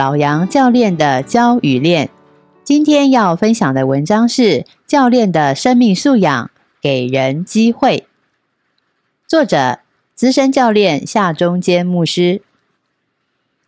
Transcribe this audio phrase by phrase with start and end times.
[0.00, 2.08] 老杨教练的教与练，
[2.64, 8.06] 今天要分享的文章是教练的生命素养，给人机会。
[9.28, 9.80] 作者：
[10.14, 12.40] 资深教练夏中坚牧师。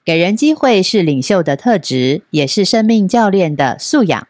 [0.07, 4.27] 给人机会是领袖的特质，也是生命教练的素养。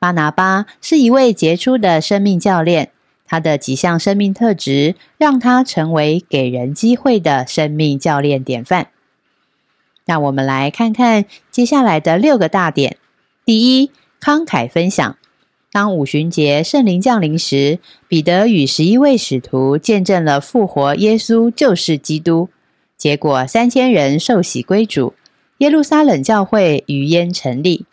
[0.00, 2.90] 巴拿巴是一位杰出的生命教练，
[3.24, 8.88] 他的几项生命特质让他成为给人机会的生命教练典范。
[10.04, 12.96] 让我们来看看接下来的六个大点。
[13.44, 13.90] 第一，
[14.20, 15.16] 慷慨分享。
[15.72, 22.48] 当五旬节圣灵降临时，彼得与十一位使徒见证了复活耶稣就是基督，
[22.96, 25.14] 结果三千人受洗归主，
[25.58, 27.86] 耶路撒冷教会于焉成立。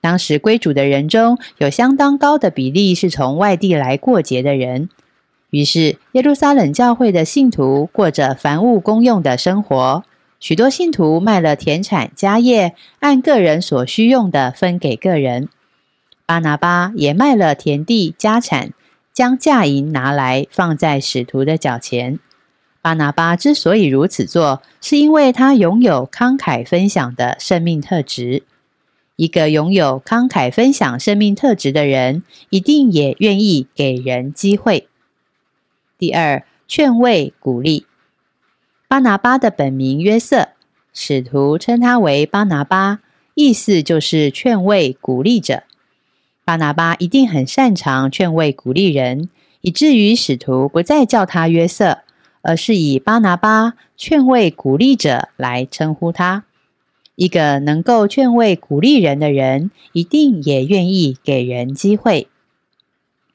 [0.00, 4.88] 当时归主的人中有相当高的比例是从外地来过节的人，
[5.50, 10.04] 于是耶路撒冷教会的信徒过着凡物公用的生活。
[10.38, 15.48] 许多信徒卖了田产家业，按个人所需用的分给个人。
[16.26, 18.72] 巴拿巴也卖了田地家产，
[19.12, 22.18] 将价银拿来放在使徒的脚前。
[22.82, 28.42] 巴拿巴之所以如此做，是因为他拥有慷慨分享的生命特质。
[29.16, 34.86] 一个拥有慷慨分享生命特质的人，一定也愿意给人机会。
[35.98, 37.86] 第二，劝慰鼓励。
[38.88, 40.50] 巴拿巴的本名约瑟，
[40.92, 43.00] 使徒称他为巴拿巴，
[43.34, 45.64] 意思就是劝慰、鼓励者。
[46.44, 49.28] 巴拿巴一定很擅长劝慰、鼓励人，
[49.60, 51.98] 以至于使徒不再叫他约瑟，
[52.42, 56.44] 而是以巴拿巴劝慰、鼓励者来称呼他。
[57.16, 62.28] 一个能够劝慰、鼓励人的人，一定也愿意给人机会。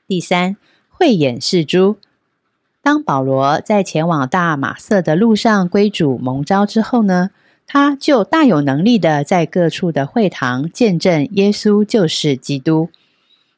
[0.07, 0.56] 第三，
[0.88, 1.97] 慧眼识珠。
[2.84, 7.30] 当保罗在前往大马色的路上归主蒙召之后呢，
[7.68, 12.90] 他就大有能力的在各处的会堂见证耶稣就是基督。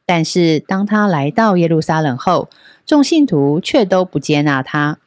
[0.06, 2.50] 但是当他来到耶路撒冷后，
[2.86, 4.98] 众信徒却都不接纳他，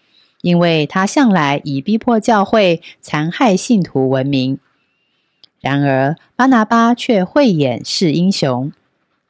[0.40, 4.58] 因为他向来以逼迫教会、残害信徒闻名。
[5.60, 8.72] 然而巴拿巴却慧眼识英雄，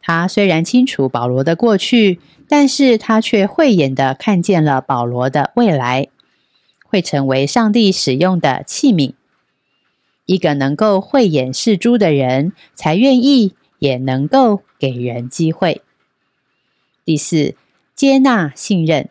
[0.07, 2.21] 他虽然清楚保罗的过去。
[2.49, 6.07] 但是他却慧眼的看见了保罗的未来，
[6.85, 9.15] 会成为上帝使用的器皿。
[10.27, 15.83] 一个能够慧眼识珠的人，才愿意也能够给人机会。
[17.05, 17.57] 第四，
[17.97, 19.09] 接纳信任。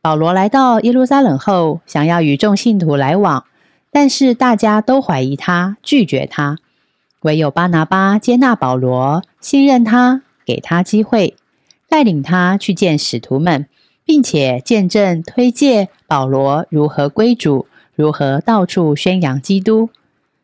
[0.00, 3.44] 保罗来到耶路撒冷后，想要与众信徒来往，
[3.90, 6.60] 但是大家都怀疑他，拒绝他。
[7.24, 11.34] 唯有巴拿巴接纳保罗，信任他，给他机会。
[11.88, 13.66] 带领他去见使徒们，
[14.04, 19.88] 并且见证推介保罗如何归主，如何到处宣扬基督，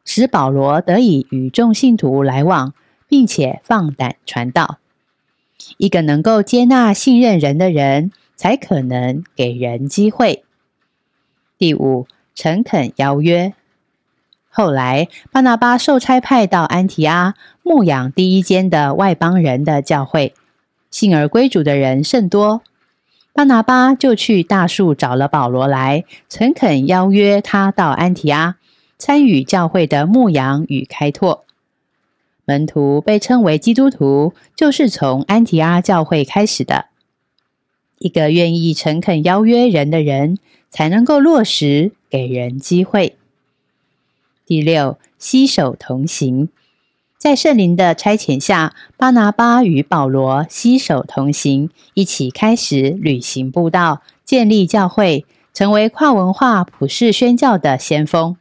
[0.06, 2.72] 使保罗得以与众信徒来往，
[3.06, 4.78] 并且放胆传道。
[5.76, 10.44] 一个能够接纳、信任人的人，才可能给人机会。
[11.58, 13.52] 第五，诚恳邀约。
[14.52, 20.34] 后来，巴拿巴受差派到安提阿牧养第一间的外邦人的教会。
[20.90, 22.62] 信而归主的人甚多，
[23.32, 28.56] 巴拿巴就去大树找了保罗来，诚恳邀约他到安提阿
[28.98, 31.44] 参与教会的牧养与开拓。
[32.44, 36.86] 门徒被称为基督徒，就是从安提阿教会开始的。
[37.98, 40.38] 一个愿意诚恳邀约人的人，
[40.70, 43.16] 才能够落实给人机会。
[44.50, 46.48] 第六，携手同行。
[47.16, 55.24] 在圣灵的差遣下，巴拿巴与保罗携手同行，一起开始旅行布道，建立教会，
[55.54, 58.36] 成为跨文化普世宣教的先锋。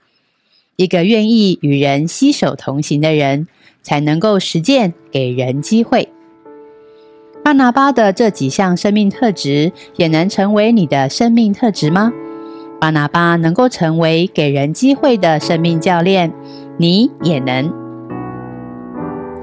[0.78, 3.48] 一个愿意与人携手同行的人，
[3.84, 6.10] 才能够实践给人机会。
[7.44, 12.12] 巴拿巴的这几项生命特质，也能成为你的生命特质吗？
[12.80, 16.32] 巴拿巴能够成为给人机会的生命教练，
[16.78, 17.72] 你也能。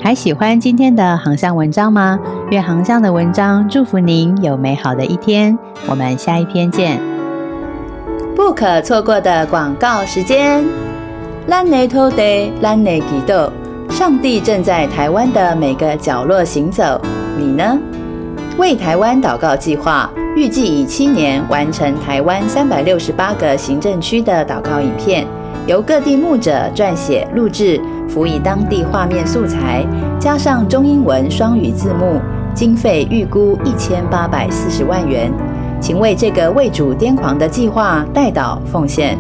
[0.01, 2.19] 还喜欢今天的航向文章吗？
[2.51, 5.59] 愿航向的文章祝福您有美好的一天。
[5.87, 6.99] 我们下一篇见。
[8.35, 10.65] 不可错过的广告时间。
[11.47, 13.51] 咱的土地，咱的祈祷，
[13.91, 17.01] 上帝正在台湾的每个角落行走，
[17.37, 17.79] 你呢？
[18.57, 25.27] 为台湾祷告计划预计以七年完成台湾三百六十八个行政区的祷告影片，
[25.67, 29.83] 由各地牧者撰写、录制，辅以当地画面素材，
[30.21, 32.21] 加上中英文双语字幕，
[32.55, 35.33] 经费预估一千八百四十万元。
[35.81, 39.19] 请为这个为主癫狂的计划代祷奉献，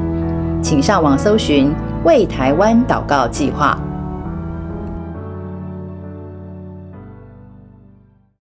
[0.60, 1.72] 请上网搜寻
[2.04, 3.78] “为台湾祷告计划”。